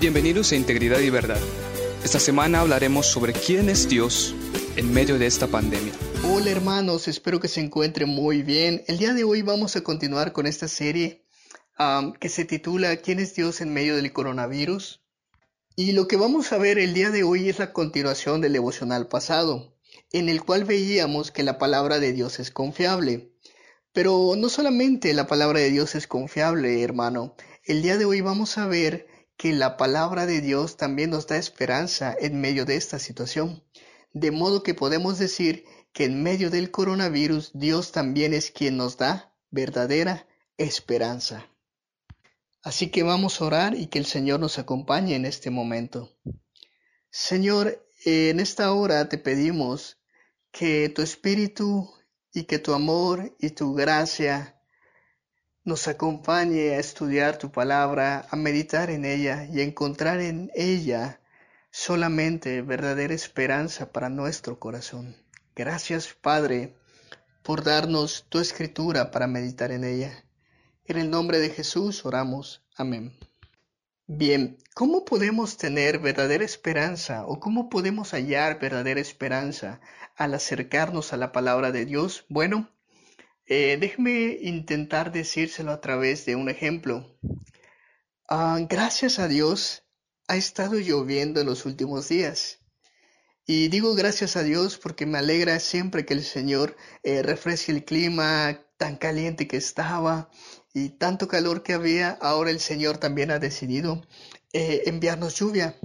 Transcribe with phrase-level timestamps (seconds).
[0.00, 1.38] Bienvenidos a Integridad y Verdad.
[2.02, 4.34] Esta semana hablaremos sobre quién es Dios
[4.76, 5.92] en medio de esta pandemia.
[6.24, 8.82] Hola hermanos, espero que se encuentren muy bien.
[8.86, 11.26] El día de hoy vamos a continuar con esta serie
[12.18, 15.04] que se titula ¿Quién es Dios en medio del coronavirus?
[15.76, 19.06] Y lo que vamos a ver el día de hoy es la continuación del devocional
[19.06, 19.76] pasado,
[20.12, 23.34] en el cual veíamos que la palabra de Dios es confiable.
[23.92, 27.34] Pero no solamente la palabra de Dios es confiable, hermano.
[27.64, 29.09] El día de hoy vamos a ver
[29.40, 33.64] que la palabra de Dios también nos da esperanza en medio de esta situación.
[34.12, 35.64] De modo que podemos decir
[35.94, 40.28] que en medio del coronavirus Dios también es quien nos da verdadera
[40.58, 41.48] esperanza.
[42.62, 46.14] Así que vamos a orar y que el Señor nos acompañe en este momento.
[47.10, 49.96] Señor, en esta hora te pedimos
[50.50, 51.90] que tu espíritu
[52.34, 54.59] y que tu amor y tu gracia
[55.64, 61.20] nos acompañe a estudiar tu palabra, a meditar en ella y encontrar en ella
[61.70, 65.16] solamente verdadera esperanza para nuestro corazón.
[65.54, 66.76] Gracias, Padre,
[67.42, 70.24] por darnos tu escritura para meditar en ella.
[70.84, 72.64] En el nombre de Jesús oramos.
[72.76, 73.12] Amén.
[74.06, 79.80] Bien, ¿cómo podemos tener verdadera esperanza o cómo podemos hallar verdadera esperanza
[80.16, 82.24] al acercarnos a la palabra de Dios?
[82.28, 82.68] Bueno,
[83.50, 87.18] eh, déjeme intentar decírselo a través de un ejemplo.
[88.28, 89.82] Ah, gracias a Dios
[90.28, 92.60] ha estado lloviendo en los últimos días.
[93.46, 97.84] Y digo gracias a Dios porque me alegra siempre que el Señor eh, refresque el
[97.84, 100.30] clima tan caliente que estaba
[100.72, 102.10] y tanto calor que había.
[102.20, 104.06] Ahora el Señor también ha decidido
[104.52, 105.76] eh, enviarnos lluvia.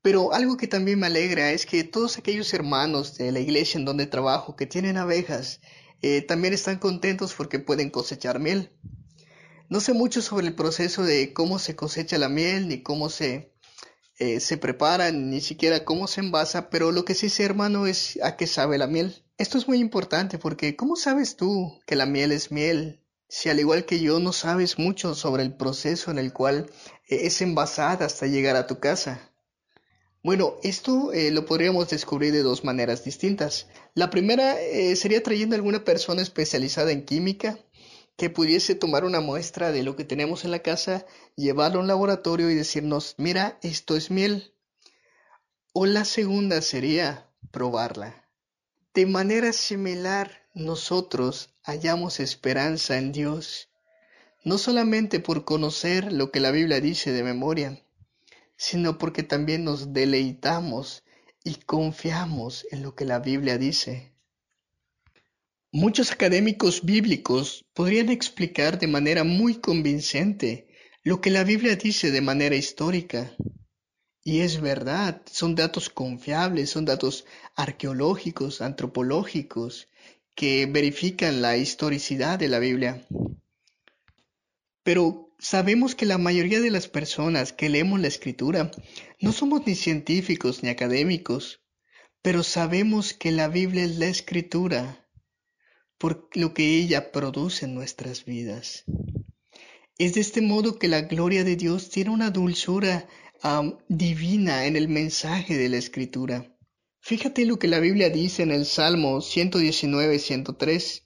[0.00, 3.84] Pero algo que también me alegra es que todos aquellos hermanos de la iglesia en
[3.84, 5.60] donde trabajo que tienen abejas
[6.02, 8.70] eh, también están contentos porque pueden cosechar miel.
[9.68, 13.50] No sé mucho sobre el proceso de cómo se cosecha la miel, ni cómo se
[14.20, 18.18] eh, se preparan, ni siquiera cómo se envasa, pero lo que sí sé, hermano, es
[18.22, 19.24] a qué sabe la miel.
[19.38, 23.00] Esto es muy importante porque ¿cómo sabes tú que la miel es miel?
[23.30, 26.70] Si al igual que yo no sabes mucho sobre el proceso en el cual
[27.08, 29.32] eh, es envasada hasta llegar a tu casa.
[30.22, 33.68] Bueno, esto eh, lo podríamos descubrir de dos maneras distintas.
[33.94, 34.56] La primera
[34.94, 37.58] sería trayendo a alguna persona especializada en química
[38.20, 41.88] que pudiese tomar una muestra de lo que tenemos en la casa, llevarlo a un
[41.88, 44.52] laboratorio y decirnos, mira, esto es miel.
[45.72, 48.28] O la segunda sería probarla.
[48.92, 53.70] De manera similar, nosotros hallamos esperanza en Dios,
[54.44, 57.82] no solamente por conocer lo que la Biblia dice de memoria,
[58.60, 61.02] sino porque también nos deleitamos
[61.42, 64.12] y confiamos en lo que la Biblia dice.
[65.72, 70.68] Muchos académicos bíblicos podrían explicar de manera muy convincente
[71.02, 73.34] lo que la Biblia dice de manera histórica.
[74.22, 77.24] Y es verdad, son datos confiables, son datos
[77.56, 79.88] arqueológicos, antropológicos,
[80.34, 83.06] que verifican la historicidad de la Biblia.
[84.82, 88.70] Pero sabemos que la mayoría de las personas que leemos la escritura
[89.20, 91.60] no somos ni científicos ni académicos,
[92.22, 95.08] pero sabemos que la Biblia es la escritura
[95.98, 98.84] por lo que ella produce en nuestras vidas.
[99.98, 103.06] Es de este modo que la gloria de Dios tiene una dulzura
[103.88, 106.56] divina en el mensaje de la Escritura.
[107.00, 111.02] Fíjate lo que la Biblia dice en el Salmo 119-103.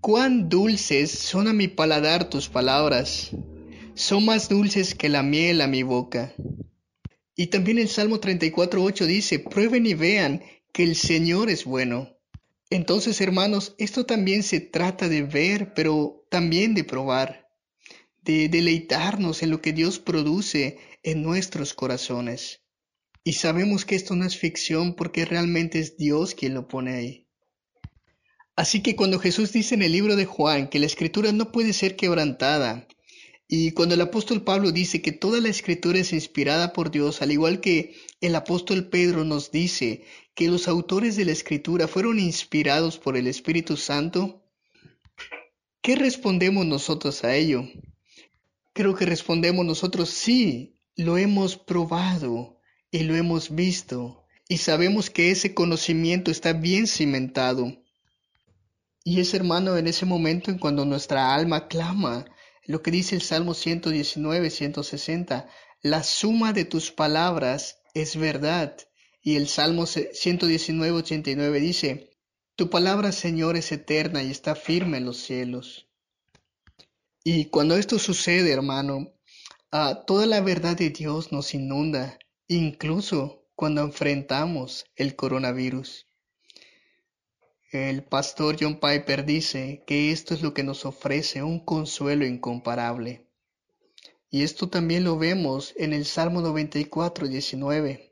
[0.00, 3.30] Cuán dulces son a mi paladar tus palabras,
[3.94, 6.34] son más dulces que la miel a mi boca.
[7.36, 10.42] Y también el Salmo 34.8 dice, prueben y vean
[10.72, 12.16] que el Señor es bueno.
[12.70, 17.50] Entonces, hermanos, esto también se trata de ver, pero también de probar,
[18.22, 22.62] de deleitarnos en lo que Dios produce en nuestros corazones.
[23.24, 27.26] Y sabemos que esto no es ficción porque realmente es Dios quien lo pone ahí.
[28.56, 31.72] Así que cuando Jesús dice en el libro de Juan que la escritura no puede
[31.72, 32.86] ser quebrantada,
[33.54, 37.32] y cuando el apóstol Pablo dice que toda la escritura es inspirada por Dios, al
[37.32, 42.96] igual que el apóstol Pedro nos dice que los autores de la escritura fueron inspirados
[42.96, 44.42] por el Espíritu Santo,
[45.82, 47.68] ¿qué respondemos nosotros a ello?
[48.72, 52.58] Creo que respondemos nosotros sí, lo hemos probado
[52.90, 57.70] y lo hemos visto y sabemos que ese conocimiento está bien cimentado.
[59.04, 62.24] Y es hermano en ese momento en cuando nuestra alma clama
[62.66, 65.48] lo que dice el Salmo 119, 160,
[65.82, 68.76] la suma de tus palabras es verdad.
[69.22, 72.10] Y el Salmo 119, 89 dice,
[72.56, 75.88] tu palabra, Señor, es eterna y está firme en los cielos.
[77.24, 79.12] Y cuando esto sucede, hermano,
[79.74, 86.06] Ah, toda la verdad de Dios nos inunda, incluso cuando enfrentamos el coronavirus.
[87.72, 93.26] El pastor John Piper dice que esto es lo que nos ofrece un consuelo incomparable.
[94.28, 98.10] Y esto también lo vemos en el Salmo 94, 19.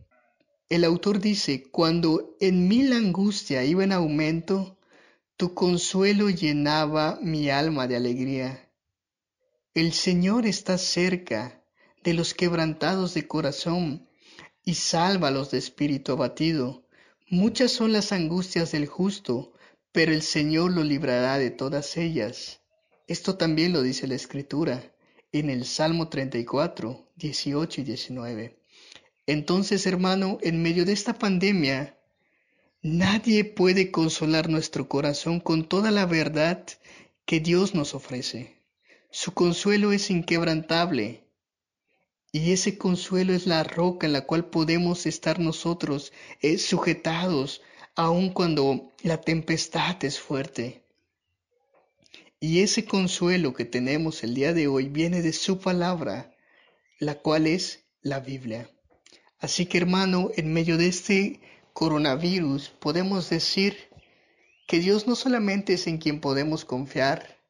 [0.70, 4.78] El autor dice, cuando en mí la angustia iba en aumento,
[5.36, 8.66] tu consuelo llenaba mi alma de alegría.
[9.74, 11.62] El Señor está cerca
[12.02, 14.08] de los quebrantados de corazón
[14.64, 16.86] y salva los de espíritu abatido.
[17.32, 19.52] Muchas son las angustias del justo,
[19.92, 22.60] pero el Señor lo librará de todas ellas.
[23.06, 24.92] Esto también lo dice la Escritura
[25.30, 28.58] en el Salmo 34, 18 y 19.
[29.28, 31.96] Entonces, hermano, en medio de esta pandemia,
[32.82, 36.66] nadie puede consolar nuestro corazón con toda la verdad
[37.26, 38.60] que Dios nos ofrece.
[39.12, 41.29] Su consuelo es inquebrantable.
[42.32, 47.60] Y ese consuelo es la roca en la cual podemos estar nosotros eh, sujetados,
[47.96, 50.84] aun cuando la tempestad es fuerte.
[52.38, 56.34] Y ese consuelo que tenemos el día de hoy viene de su palabra,
[56.98, 58.70] la cual es la Biblia.
[59.40, 61.40] Así que hermano, en medio de este
[61.72, 63.76] coronavirus podemos decir
[64.68, 67.40] que Dios no solamente es en quien podemos confiar,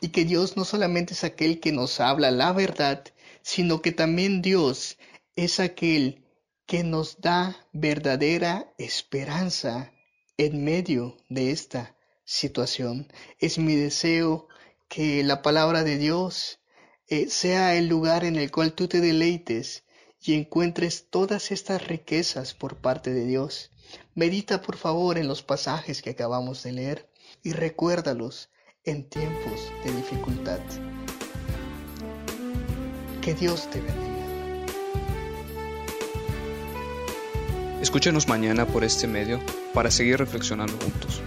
[0.00, 3.04] y que Dios no solamente es aquel que nos habla la verdad,
[3.44, 4.96] sino que también Dios
[5.36, 6.24] es aquel
[6.66, 9.92] que nos da verdadera esperanza
[10.38, 11.94] en medio de esta
[12.24, 13.12] situación.
[13.38, 14.48] Es mi deseo
[14.88, 16.58] que la palabra de Dios
[17.06, 19.84] eh, sea el lugar en el cual tú te deleites
[20.22, 23.70] y encuentres todas estas riquezas por parte de Dios.
[24.14, 27.10] Medita por favor en los pasajes que acabamos de leer
[27.42, 28.48] y recuérdalos
[28.84, 30.60] en tiempos de dificultad.
[33.24, 34.04] Que Dios te bendiga.
[37.80, 39.40] Escúchanos mañana por este medio
[39.72, 41.22] para seguir reflexionando juntos.